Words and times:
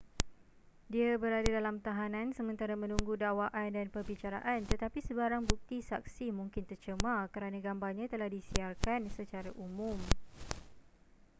dia 0.93 1.11
berada 1.23 1.45
dalam 1.57 1.77
tahanan 1.85 2.27
sementara 2.37 2.73
menunggu 2.83 3.13
dakwaan 3.23 3.69
dan 3.77 3.85
perbicaraan 3.95 4.59
tetapi 4.71 4.97
sebarang 5.07 5.43
bukti 5.49 5.77
saksi 5.89 6.27
mungkin 6.39 6.63
tercemar 6.69 7.21
kerana 7.33 7.59
gambarnya 7.67 8.05
telah 8.13 8.25
disiarkan 8.37 9.01
secara 9.17 9.51
umum 9.65 9.93